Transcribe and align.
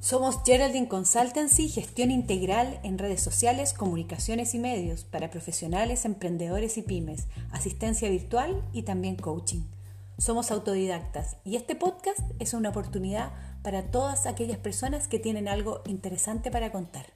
Somos 0.00 0.38
Geraldine 0.44 0.88
Consultancy, 0.88 1.68
gestión 1.68 2.10
integral 2.10 2.78
en 2.82 2.98
redes 2.98 3.20
sociales, 3.20 3.72
comunicaciones 3.72 4.54
y 4.54 4.58
medios 4.58 5.04
para 5.04 5.30
profesionales, 5.30 6.04
emprendedores 6.04 6.78
y 6.78 6.82
pymes, 6.82 7.26
asistencia 7.50 8.08
virtual 8.08 8.62
y 8.72 8.82
también 8.82 9.16
coaching. 9.16 9.62
Somos 10.18 10.50
autodidactas 10.50 11.36
y 11.44 11.56
este 11.56 11.74
podcast 11.74 12.20
es 12.38 12.54
una 12.54 12.70
oportunidad 12.70 13.32
para 13.62 13.90
todas 13.90 14.26
aquellas 14.26 14.58
personas 14.58 15.08
que 15.08 15.18
tienen 15.18 15.48
algo 15.48 15.82
interesante 15.86 16.50
para 16.50 16.72
contar. 16.72 17.06